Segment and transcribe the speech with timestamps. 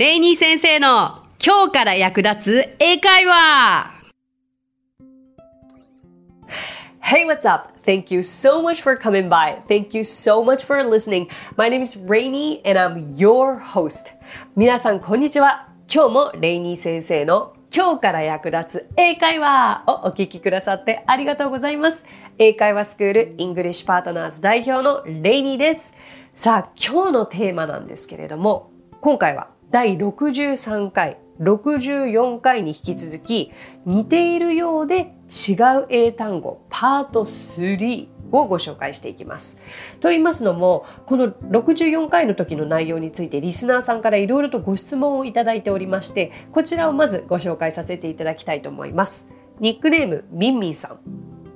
[0.00, 4.00] レイニー先生の今日から役立つ英会話
[7.02, 7.78] Hey, what's up?
[7.84, 9.60] Thank you so much for coming by.
[9.68, 11.28] Thank you so much for listening.
[11.58, 14.14] My name is Rainy and I'm your host.
[14.56, 15.68] 皆さん、こんにちは。
[15.92, 22.06] 今日もレイニー先生の今日から役立つ英会話をお聞きくださってありがとうございます。
[22.38, 25.94] 英会話スクールイングリッシュパートナーズ代表のレイニーです。
[26.32, 28.70] さあ、今日のテーマなんですけれども、
[29.02, 33.52] 今回は第63回、64回に引き続き、
[33.86, 39.60] 似ているようで違う英単語パート3をご紹介していきます。
[40.00, 49.28] と言いますのも、この64回の時の内容についてリスナーさんからいろいろとご質問をいただいておりまして、こちらをまずご紹介させていただきたいと思います。
[49.60, 50.98] ニックネームミンミンさん。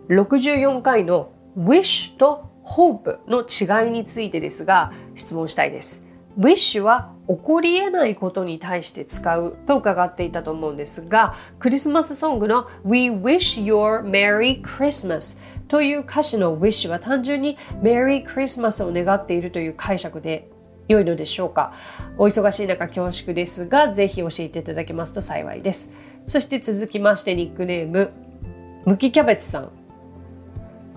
[0.08, 6.03] 64回の wish と hope の違いについてですが、質問したいです。
[6.38, 20.50] Wish は起こり得ないことに対して使うと伺っていたと思うんですが、クリスマスソングの We wish your Merry Christmas という歌詞の wish は単純に Merry Christmas を願っているという解釈で
[20.88, 21.72] 良いのでしょうか
[22.18, 25.94] お忙しい中恐縮ですが、ぜひ教えていただけますと幸いです。
[26.26, 28.12] そして続きましてニックネーム、
[28.84, 29.83] ムキキャベツさん。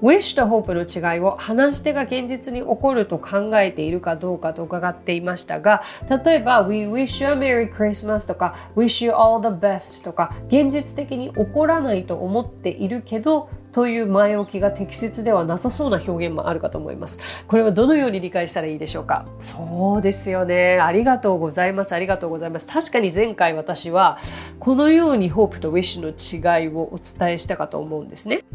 [0.02, 5.84] Wish と hope の違いを話し手が現実に起こると考えているかどうかと伺っていましたが
[6.24, 17.46] 例えば We wish you a Merry Christmas とか Wish you all the best とか現実的に起こらないと思っているけどという前置きが適切ではなさそうな表現もあるかと思います。
[17.46, 19.28] これはどのように理解したらいいでしょうか？
[19.40, 20.80] そうですよね。
[20.80, 21.94] ありがとうございます。
[21.94, 22.68] ありがとうございます。
[22.68, 24.18] 確かに前回私は
[24.60, 28.46] このように Hope と Wish の違いをお伝えしたかと思うんですね。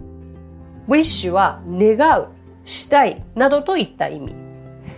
[0.88, 2.28] Wish は願う、
[2.64, 4.34] したいなどといった意味。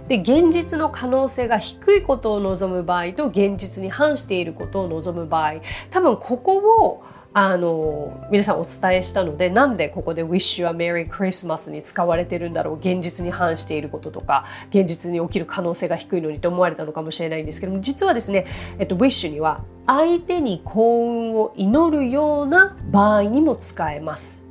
[0.08, 5.54] で、現実の可能性が低いことを望む場合と現実に反していることを望む場合、
[5.90, 7.04] 多分ここを
[7.36, 18.46] あの皆さんお伝えしたのでなんでここで Wish you a Merry Christmas に使われてるんだろう現実に反していることとか現実に起きる可能性が低いのにと思われたのかもしれないんですけども実はですね、
[18.78, 24.43] えっと、Wish には相手に幸運を祈るような場合にも使えます。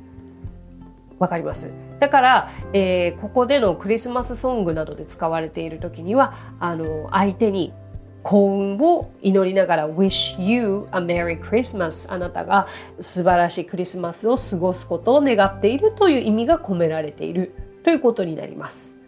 [1.24, 1.72] わかります。
[2.00, 7.72] だから、えー、ここでのクリスマスソングなどで使われている時にはあの相手に
[8.22, 12.66] 幸運を祈りながら Wish you a Merry Christmas あなたが
[13.00, 18.98] 素晴らしいクリスマスを過ごすことを願っているという意味が込められているということになります。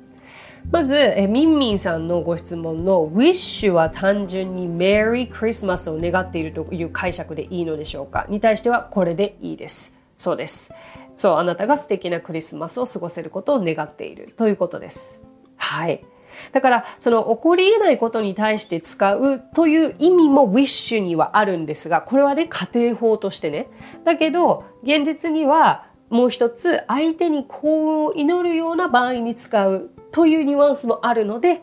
[0.71, 8.27] まず、えミンミンさんのご質問の Wish は単純に Merry Christmas を願っているという解釈でいいのでしょうか？
[8.29, 9.99] に対してはこれでいいです。
[10.17, 10.73] そうです。
[11.17, 15.23] そう、あなたが素敵なクリスマスを過ごせることを願っているということです。
[15.57, 16.05] はい。
[16.53, 23.69] だから、その起こり得ないことに対して使うという意味も wish にはあるんですが、これはね、家庭法としてね。
[24.05, 31.63] だけど、現実にはもう一つ、相手に幸運を祈るような場合に使うというニュアンスもあるので、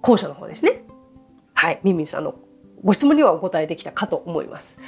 [0.00, 0.84] 後者の方ですね。
[1.54, 1.80] はい。
[1.82, 2.34] ミミさんの
[2.84, 4.78] ご質問にはお答えできたかと思います。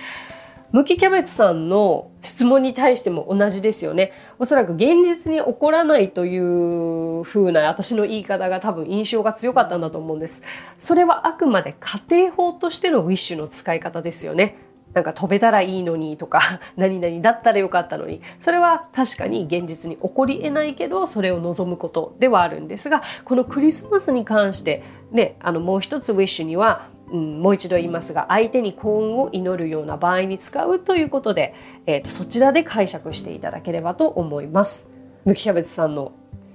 [0.72, 4.12] ムキキャベツさんの質問に対しても同じですよね。
[4.38, 10.42] おそらく現実に起こらないという風な私の言い方が多分印象が強かったんだと思うんです。
[10.78, 14.58] それはあくまで家庭法としてのウィッシュの使い方ですよね。
[14.96, 16.40] なんか飛べたらいいのにとか、
[16.76, 18.22] 何々だったらよかったのに。
[18.38, 24.82] それは確かに現実に起こり得ないけど、それを望むことではあるんですが、このクリスマスに関して、
[25.12, 31.54] ね、あのもう一つウィッシュには、うん、もう一度言いますが相手に幸運を祈るような場合に使うということで、
[31.86, 34.90] えーと、そちらで解釈していただければと思います。
[35.24, 36.12] むきキャベツさんの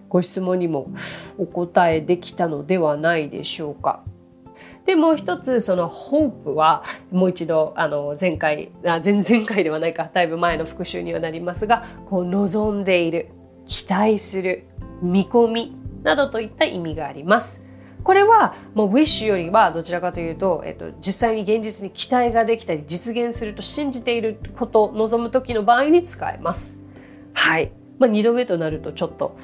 [0.09, 0.91] ご質問にも
[1.37, 4.03] お答えできたのではないでしょうか。
[4.85, 13.29] でもう一つその hope はもう一度あの前回あ前々回ではないかだいぶ前の復習にはなりますがこう望んでいる
[13.67, 14.65] 期待する
[15.01, 17.63] 見込みなどといった意味があります。
[18.03, 26.79] これはもう wish よりはどちらかというと、えっと、実際に現実に期待ができたり実現すると信じていることを望む時の場合に使えます。
[27.33, 27.71] はい。
[27.99, 29.37] まあ、2度目となるとちょっと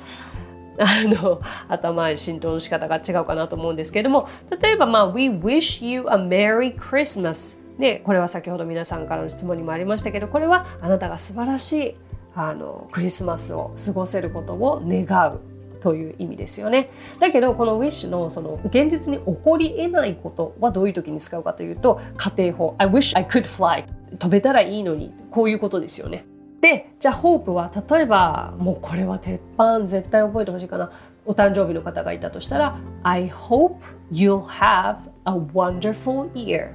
[0.79, 4.27] あの頭浸透の仕方が違うかなと思うんですけれども
[4.61, 11.95] 例えば、まあ、We wish you a Merry Christmas でこれは先ほど皆さんからの質問にもありましたけどこれはあなたが素晴らしい
[12.35, 15.39] あのクリスマスを過ごせることを願う
[15.87, 16.89] という意味ですよね。
[17.21, 22.75] だけどこの wish のその現実に起こり得ないことはどういう時に使うかというと家庭法。
[22.77, 23.85] I wish I could fly
[24.17, 26.25] 飛べたらいいのにこういうことですよね。
[26.59, 30.91] でじゃあホープは例えばもうこれは鉄板絶対覚えてほしいかな。
[31.25, 33.77] お誕生日の方がいたとしたら I hope
[34.11, 36.71] you'll have a wonderful year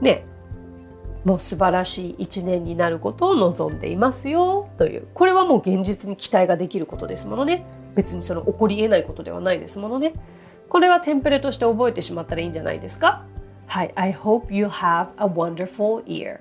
[0.00, 0.24] ね。
[1.24, 4.68] もう素晴らしい一年になることを望んでいますよ。
[4.78, 5.08] という。
[5.12, 7.66] これはもう現実に期待ができることですものね。
[7.94, 10.14] 別にその起こり得ないことではないですものね。
[10.68, 13.24] これはテンプレとして覚えてしまったらいいんじゃないですか？
[13.66, 13.92] はい。
[13.94, 16.40] I hope you have a wonderful year.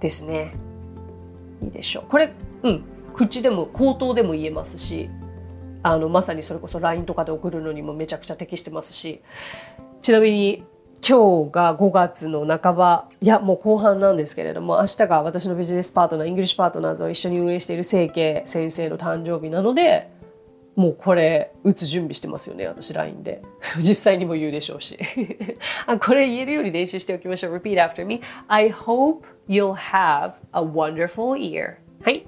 [0.00, 0.54] ですね。
[1.62, 2.04] いいでしょう。
[2.10, 2.32] これ
[2.62, 2.84] うん。
[3.14, 5.08] 口でも口頭でも言えますし
[5.82, 9.22] あのまさにそれこそ LINE とかで送るのにもめちゃくちゃ適してますし。
[10.02, 10.64] ちなみに
[11.06, 20.10] 今日が5月の半ばいやもう後半なんですけれども明日が私のビジネスパートナーイングリッシュパートナーズを一緒に運営している清家先生の誕生日なので
[20.76, 23.42] もうこれ打つ準備してますよね私 LINE で
[23.78, 24.98] 実際にも言うでしょうし
[26.00, 32.26] これ言えるように練習しておきましょう Repeat after me I hope you'll have a wonderful year はい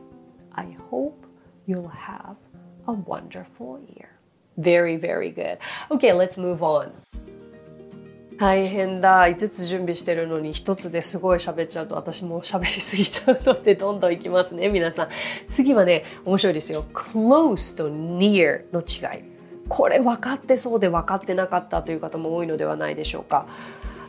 [0.53, 1.15] I hope
[1.67, 2.37] you'll have
[2.87, 4.09] a wonderful year
[4.59, 5.59] very very good
[5.91, 6.91] okay let's move on
[8.39, 9.27] 大変だ。
[9.27, 15.09] 5つ準備してるのに1つですごい喋っちゃうと私も喋りすぎちゃうのでどんどんいきますね皆さん。
[15.49, 16.85] 次はね面白いですよ。
[16.93, 19.23] Close と near の違い。
[19.69, 23.47] これ分かってそうで分かってなかったという方も多いのではないでしょうか。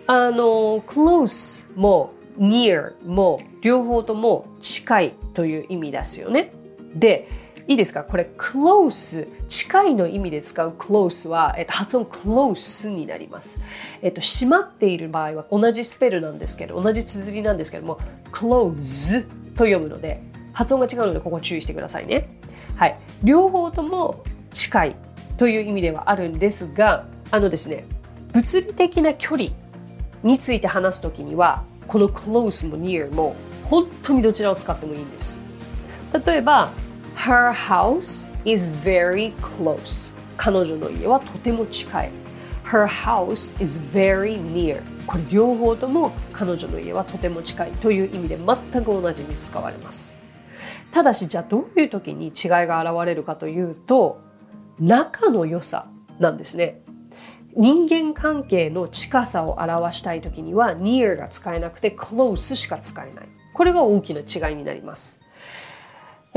[0.08, 6.52] あの close も near も両方とも近いという意味ですよね。
[6.94, 7.28] で
[7.68, 8.04] いいですか？
[8.04, 13.62] これ close 近いの意味で使う close は、えっと、発音 close になります、
[14.02, 18.00] えっと、閉まっている場合は同じスペルなんですけど同じ綴りなんですけども
[18.32, 19.24] close
[19.56, 20.22] と読むので
[20.54, 22.30] 発音が違うのでここ注意してくださいね。
[22.78, 22.98] はい。
[23.24, 24.24] 両方とも
[24.54, 24.96] 近い
[25.38, 27.86] という意味ではあるんですがあのですね
[28.34, 29.50] 物理的な距離
[30.24, 33.36] について話すときにはこの close も near も
[33.66, 35.42] 本当にどちらを使ってもいいんです。
[36.26, 36.72] 例えば
[37.18, 40.14] Her house is very close.
[40.38, 42.12] 彼女の家はとても近い。
[42.64, 44.82] Her house is very near.
[45.08, 50.24] これ両方とも彼女の家はとても近いという意味で全く同じに使われます。
[50.92, 52.34] ただしじゃあどういう時に違い
[52.68, 54.22] が現れるかというと
[54.80, 55.88] 仲の良さ
[56.20, 56.82] なんですね。
[57.56, 63.28] 人間関係の近さを表したい時には near が使えなくて close しか使えない。
[63.56, 65.17] これが大きな違いになります。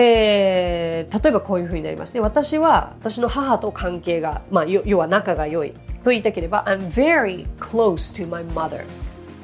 [0.02, 2.20] えー、例えばこういうふうになりますね。
[2.20, 8.84] 私は私の母と関係が、まあ、要は仲が良いと言いたければ I'm very close to my mother.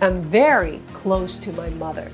[0.00, 2.10] I'm very close to my mother.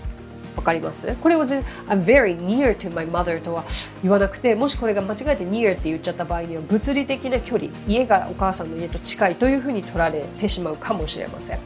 [0.56, 1.15] わかります？
[1.23, 3.65] これを全 I'm very near to my mother とは
[4.03, 11.59] 言わなくてもしこれが間違えて near って言っちゃった場合には物理的な距離家がお母さんの家と近いというふうに取られてしまうかもしれません。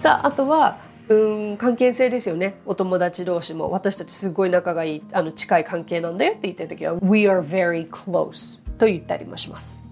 [0.00, 0.78] さああとは
[1.12, 2.60] うん関係性ですよね。
[2.66, 3.70] お友達同士も。
[3.70, 9.84] 私たちすごい仲がいいあの近い関係なんだよって言ってる時は We are very close と言ったりもします。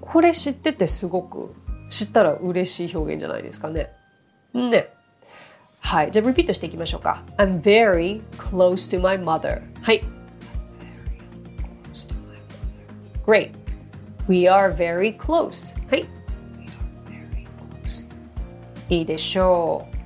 [0.00, 1.54] これ知っててすごく
[1.90, 3.90] 知ったら嬉しい表現じゃないですかね。
[4.54, 4.88] ね。
[5.80, 6.12] はい。
[6.12, 7.22] じゃあリピートしていきましょうか。
[7.36, 9.62] I'm very close to my mother.
[9.82, 10.02] はい。
[13.24, 13.50] Great.
[14.28, 15.76] We are very close.
[15.90, 16.06] はい。
[18.88, 19.96] いいでしょう。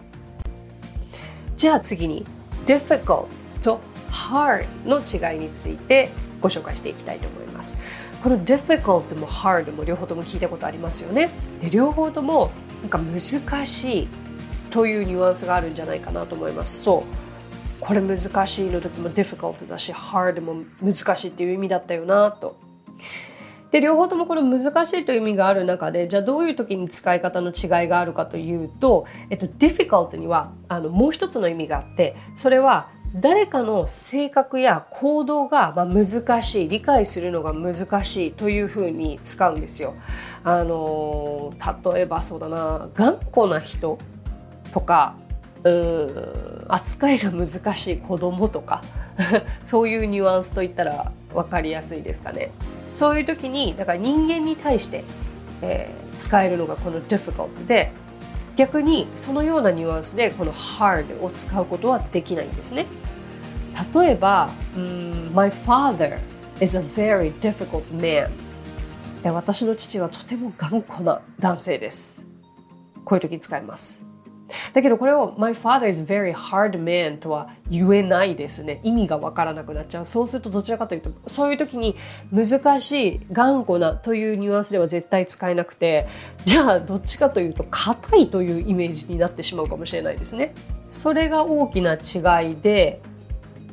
[1.56, 2.24] じゃあ次に
[2.66, 3.26] difficult
[3.62, 3.80] と
[4.10, 6.08] hard の違いについて
[6.40, 7.78] ご紹介していきたいと思います。
[8.22, 11.30] この difficult も hard も両方とも聞いたことありますよね。
[11.62, 12.50] で両方とも
[12.82, 14.08] なんか難しい
[14.70, 16.82] というニュアンスがあるんじゃないかなと思います。
[16.82, 17.30] そう。
[17.80, 22.56] これ難しいの時も difficult だし hard も難しいっていう意味だったよなと
[23.70, 39.94] で両方ともこの難しいという意味がある中でじゃあどういう時に使い方の違いがあるかというと、えっと、difficult にはあのもう一つの意味があってそれは誰かの性格や行動が難しい理解するのが難しいというふうに使うんですよ。
[40.44, 41.52] あの
[41.92, 43.98] 例えばそうだな頑固な人
[44.72, 45.16] とか
[45.64, 48.82] うん扱いが難しい子供とか
[49.64, 52.50] そういうニュアンスといったら分かりやすいですかね。
[52.92, 55.04] そういう時にだから人間に対して、
[55.62, 57.92] えー、使えるのがこの difficult で
[58.56, 62.86] 逆にそのようなニュアンスでこの hard を使うことはできないんですね。
[63.94, 66.18] 例えば、um, My father
[66.60, 68.28] is a very difficult man
[69.22, 72.26] 私の父はとても頑固な男性です。
[73.04, 74.09] こういう時に使います。
[74.72, 78.80] だけどこれを My father is very hard man とは言えないですね。
[78.82, 80.06] 意味がわからなくなっちゃう。
[80.06, 81.96] そうするとどちらかというと、そういう時に
[82.32, 86.06] 難しい、頑固なというニュアンスでは絶対使えなくて、
[86.44, 90.54] じゃあどっちかというと硬いというイメージになってしまうかもしれないですね。
[90.90, 93.00] それが大きな違いで、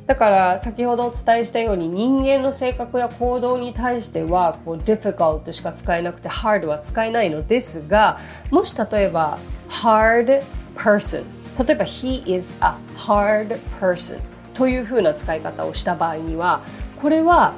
[0.08, 8.18] だから先ほどお伝えしたように人間の性格や行動に対してはこう difficult しか使えなくて hard は使えないのですが
[8.50, 10.42] もし例えば hard
[10.78, 11.24] person.
[11.62, 14.20] 例えば he is a hard person.
[14.54, 16.62] というふうな使い方をした場合には
[17.00, 17.54] これは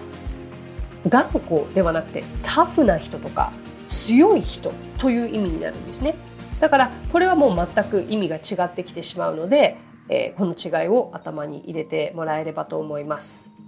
[1.09, 3.53] 頑固ではなくてタフな人とか
[3.89, 6.15] 強い人という意味になるんですね。
[6.61, 9.79] だからこれはもう全く意味が違ってきてしまうので、
[10.11, 13.60] えー、この違いを頭に入れてもらえればと思います。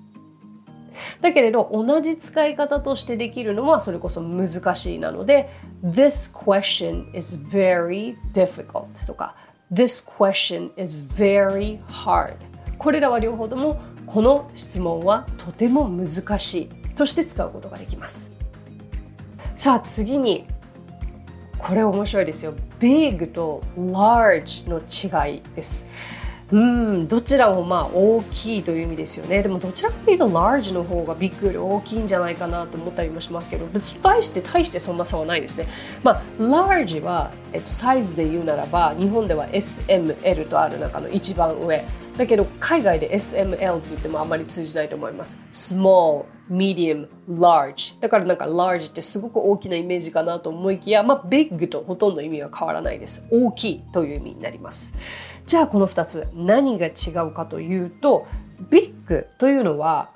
[1.20, 5.50] だけれど同じ使い方としてできるのはそれこそ難しいなので
[5.84, 9.36] This question is very difficult とか
[9.72, 12.34] This question is very hard
[12.78, 18.32] これらは両方ともこの質問はとても難しいとして使うことができます。
[19.54, 20.46] さあ次に
[21.58, 22.54] これ面白いですよ。
[22.80, 25.86] big と large の違いです。
[26.52, 29.42] うんどちらもまあ大きいという意味ですよね。
[29.42, 35.66] でもどちらかというと large の方がビッグより大きいんじゃないかなと思ったりもしますけど別に対して対してそんな差はないですね。
[36.02, 41.82] まあ large は、えっと、サイズで言うならば日本では SML とある中の一番上。
[42.18, 45.42] だけど海外で SML って言ってもあまり通じないと思います。
[45.50, 53.26] small medium, large だからなんか large ってすごく大きなイメージかなと思いきやまあ big とほとんど意味は変わらないです。
[53.30, 54.94] 大きいという意味になります。
[55.46, 56.90] じゃあこの2つ何が違
[57.26, 58.26] うかというと
[58.70, 60.10] ビッグというのは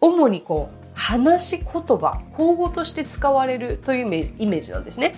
[0.00, 5.14] 主にこう話し言葉口語として使われるというイメージなんですね。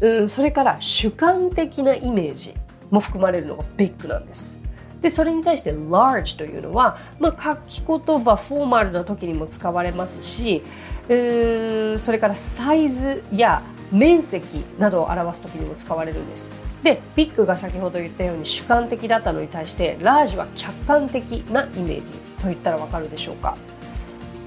[0.00, 2.54] うん、それから主観的なイメージ
[2.90, 4.60] も含まれるのがビッグなんです。
[5.02, 10.62] でそれに対して large というのは、まあ、書き言葉フォーマルな時にも使われますし
[11.08, 16.69] うんそれからサイズや面積などを表す時にも使われるんです。
[16.82, 23.56] でビッグが先ほど言ったように主観的だったのに対してラージは客観的なイメージと言ったらわかるでしょうか。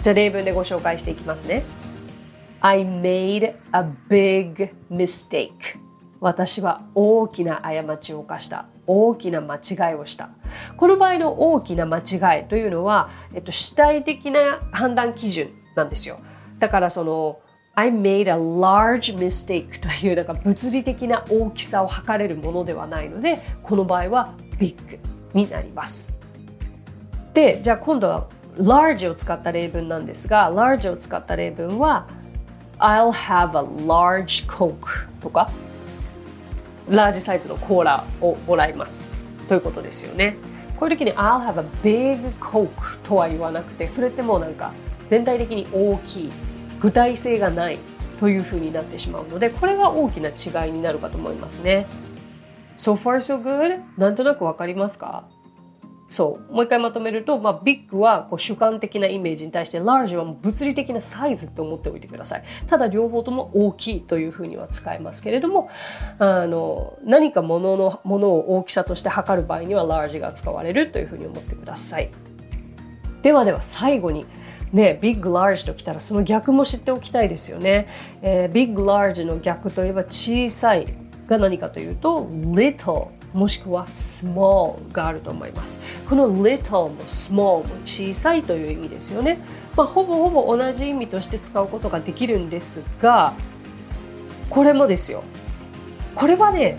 [0.02, 1.64] じゃあ例文でご紹介していきますね。
[2.62, 5.52] I made a big mistake.
[6.20, 8.66] 私は大きな過ちを犯した。
[8.88, 10.30] 大きな間違いをした。
[10.78, 16.20] この場合の大きな間違いというのは、えっと、主体的な判断基準なんですよ。
[16.60, 17.40] だからその
[17.76, 24.76] I made a large mistake というなんか物理的な大きさを測れるものではないのでこの場合は big
[25.34, 26.14] になります。
[27.34, 28.28] でじゃあ今度は
[28.58, 32.08] large を使った例文なんですが large を使った例文は
[32.78, 35.50] I'll have a large coke とか
[36.88, 39.18] ラージサイズのコーラをもらいます。
[39.48, 40.36] ということですよね。
[40.80, 44.74] こういう時に I'll have a big coke とは言わなくてそれってもうなんか
[45.10, 46.32] 全体的に大きい。
[46.84, 47.80] 具体性がない
[48.20, 51.88] というふうになってしまうのでこれは大きな違いになるかと思いますね。
[52.78, 53.82] So far so good?
[53.98, 55.24] なんとなくわかりますか？
[56.10, 65.72] そうもう一回まとめると、まあ、ビッグはこう主観的なイメージに対して large はもう物理的なサイズって思っておいてくださいただ両方とも大きいというふうには使えますけれども
[66.20, 72.12] あの何かもののものを大きさとして測る場合には large が使われるというふうに思ってください
[73.24, 74.28] ではでは最後に
[74.74, 77.88] ね、ビッグ・ラージときたらその逆も知っておきたいですよね。
[78.24, 80.88] えー、ビッグ・ラージの逆といえば小さい
[81.28, 85.80] が何かというと little もしくは small があると思います。
[86.10, 89.40] この little も small も小さいという意味ですよね。
[89.78, 93.34] まあ、ほぼほぼ同じ意味として使うことができるんですが
[94.50, 95.24] これもですよ。
[96.16, 96.78] これはね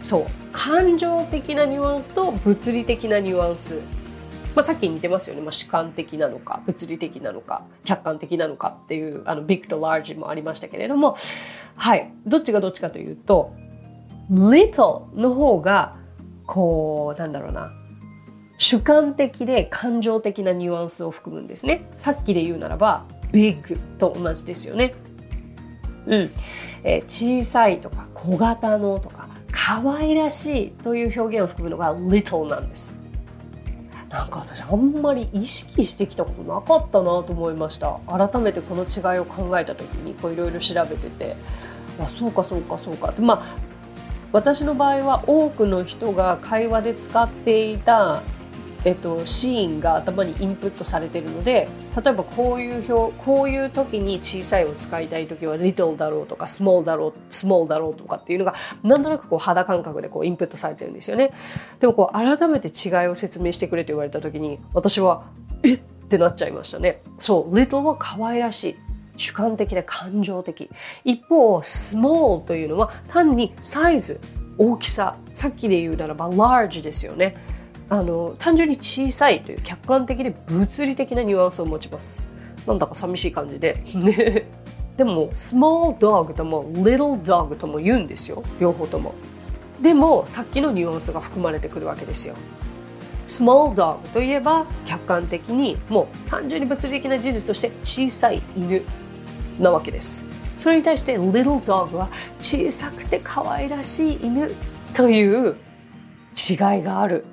[0.00, 3.80] そう感情的なニュアンスと物理的なニュアンス
[4.54, 11.16] まあ、さっき似てますよね、まあ、主観的なのか物理的なのか客観的なのかっていうあのビッグとラージもありましたけれども。
[11.76, 12.10] はい。
[12.26, 13.52] どっちがどっちかというと
[14.30, 15.96] little の方が
[16.46, 17.72] こうなんだろうな。
[18.58, 21.82] 主観的で感情的なニュアンスを含むんですね。
[21.96, 24.94] さっきで言うならば big と同じですよね。
[26.06, 26.30] うん、
[26.84, 32.93] えー、小さいとか小型のとか可愛らしいという表現を含むのが little なんです。
[34.14, 37.98] なんか私あんまり意識してきたことなかったなと思いました。
[38.06, 41.36] 改めてこの違いを考えた時にいろいろ調べてて。
[42.00, 43.20] あそうかそうかそうかって。
[43.20, 43.42] まあ
[44.32, 48.22] 私の場合は多くの人が会話で使っていた
[48.84, 61.32] えっと、シーンが頭にインプットされてるので例えばこういう表こういう時に小さいを使いたい時は little だろうとか small だろう small だろうとかっていうのがなんとなくこう肌感覚でこうインプットされてるんですよね。
[61.80, 65.24] でもこう改めて違いを説明してくれと言われた時に私は
[65.62, 67.00] えってなっちゃいましたね。
[67.18, 68.76] そう little は可愛らしい。
[69.16, 70.68] 主観的で感情的。
[71.04, 74.20] 一方 small というのは単にサイズ
[74.58, 75.16] 大きさ。
[75.34, 77.36] さっきで言うならば large ですよね。
[77.88, 82.24] あの単純に小さいという客観的で物理的なニュアンスを持ちます。
[82.66, 83.76] なんだか寂しい感じで。
[84.96, 88.42] でも small dog とも little dog とも言うんですよ。
[88.60, 89.14] 両方とも。
[89.82, 92.34] でもさっきのニュアンスが含まれてくるわけですよ。
[93.26, 98.82] small dog といえば客観的にもう単純に物理的な事実として小さい犬
[99.58, 100.26] なわけです。
[100.58, 102.08] それに対して little dog は
[102.40, 104.52] 小さくて可愛らしい犬
[104.94, 105.56] という
[106.36, 107.24] 違いがある。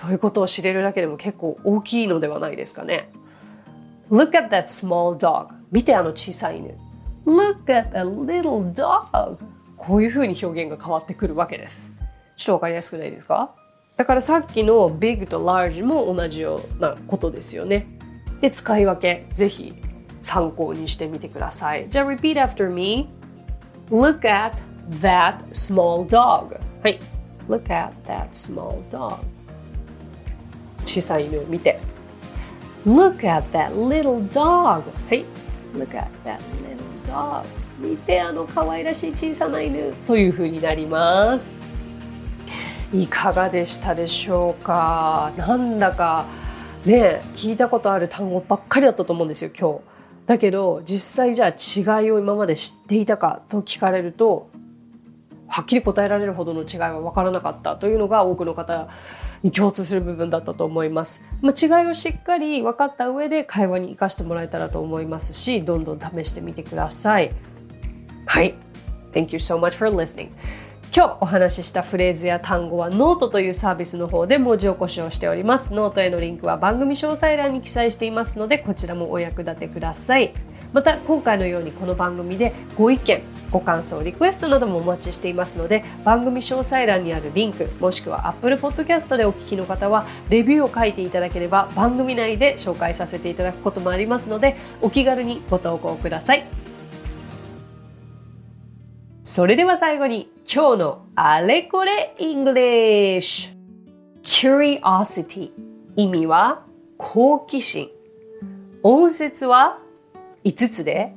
[0.00, 3.10] ということを知れるだけでも結構大きいのではないですかね。
[4.10, 6.74] Look at that small dog 見てあの小さい犬。
[7.26, 9.36] Look at a little dog
[9.76, 11.92] こういうふうに表現が変わってくるわけです。
[12.36, 13.54] ちょっとわかりやすくないですか？
[13.96, 17.86] だからさっきの big と large も同じようなことですよね。
[18.40, 19.74] で使い分けぜひ
[20.22, 21.88] 参考にしてみてください。
[21.90, 23.10] じゃあ repeat after me
[23.90, 24.56] Look at
[25.02, 26.98] that small dog はい。
[27.48, 29.18] Look at that small dog
[30.86, 31.78] 小さい犬を見て。
[32.86, 34.82] Look at that little dog.
[35.08, 35.24] はい。
[35.74, 37.44] Look at that little dog.
[37.78, 41.58] 見てあの可愛らしい小さな犬というふうになります。
[42.92, 45.32] いかがでしたでしょうか？
[45.36, 46.26] なんだか
[46.84, 49.80] ね聞いたことある単語ばっかりだったと思うんですよ今日。
[50.26, 54.50] だけど実際じゃあ違いを今まで知っていたかと聞かれると
[55.48, 58.88] はっきり答えられるほどの違いは分からなかったというのが多くの方
[59.42, 61.22] に共通する部分だったと思います。
[61.40, 67.30] まあ、違いをしっかり分かった上で会話に生かしてもらえたらと思いますし、どんどん試してみてください。
[68.26, 68.54] はい。
[69.12, 70.28] Thank you so much for listening.
[70.94, 75.72] 今日お話ししたフレーズや単語はノートというサービスの方で文字起こしをしております。
[75.72, 80.32] ノートへのリンクは番組詳細欄に記載していますので、こちらもお役立てください。
[80.72, 96.44] また今回のようにこの番組でご意見ご感想リクエストなどもお待ちしていますので番組詳細欄にあるリンクもしくは Apple Podcast でお聞きの方はレビューを書いていただければ番組内で紹介させていただくこともありますのでお気軽にご投稿ください。
[99.22, 103.54] それでは最後に今日のあれこれ English
[104.24, 105.50] Curiosity
[105.96, 106.64] 意味は
[106.96, 107.90] 好奇心。
[108.82, 109.78] 音節は
[110.44, 111.14] 5つで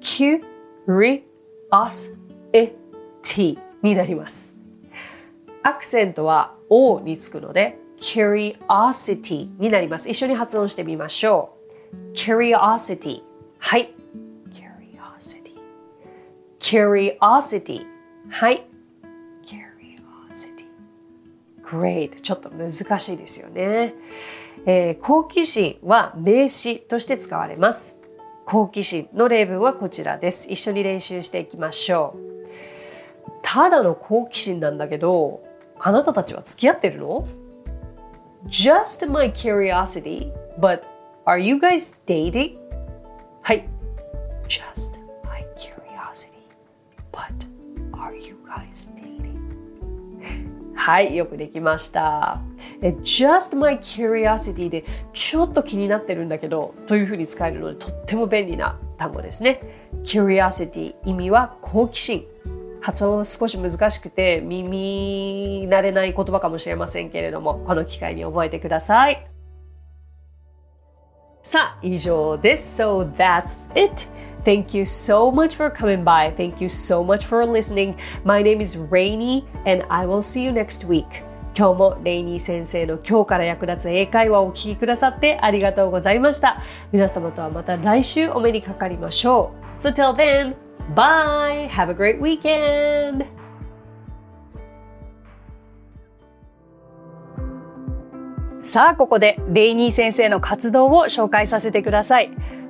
[0.00, 1.25] ？Curiosity
[1.70, 2.16] us,
[2.52, 2.76] it,
[3.82, 4.54] になります。
[5.62, 10.08] アクセントは o につくので curiosity になります。
[10.08, 11.56] 一緒に発音してみましょ
[11.92, 12.12] う。
[12.14, 13.22] curiosity
[13.58, 13.94] はい。
[14.52, 15.54] curiosity
[16.60, 17.86] curiosity
[18.30, 18.66] はい。
[19.44, 20.66] curiosity
[21.64, 23.94] great ちょっと難しいですよね。
[24.66, 27.95] えー、好奇心は名詞として使われます。
[28.46, 30.52] 好奇心の例文はこちらです。
[30.52, 32.26] 一緒に練習していきましょう。
[33.42, 35.40] ただの好奇心なんだけど、
[35.80, 37.26] あなたたちは付き合ってるの
[38.46, 40.82] ?Just my curiosity, but
[41.24, 42.56] are you guys dating?
[43.42, 43.68] はい。
[44.46, 46.38] Just my curiosity,
[47.10, 47.26] but
[47.94, 49.40] are you guys dating?
[50.76, 52.40] はい、よくできました。
[52.80, 59.60] Just my curiosity でちょっと気になってるんだけどというふうに使えるのでとっても便利な単語ですね。
[60.04, 62.26] curiosity 意味は好奇心。
[62.80, 69.26] 発音少し難しくて耳慣れない言葉かもしれませんけれどもこの機会に覚えてください。
[71.42, 72.80] さあ以上です。
[72.80, 74.08] So that's it.
[74.44, 76.32] Thank you so much for coming by.
[76.36, 77.96] Thank you so much for listening.
[78.24, 81.25] My name is Rainy and I will see you next week.
[81.58, 86.60] 今日もレイニー先生の今日から役立つ英会話をお聞きくださってありがとうございました。
[86.92, 89.82] 皆様とはまた来週お目にかかりましょう。
[89.82, 90.54] So till then,
[90.94, 91.66] bye!
[91.70, 93.24] Have a great weekend!
[98.60, 102.30] さあ、ここでレイニー先生の活動を紹介させてください。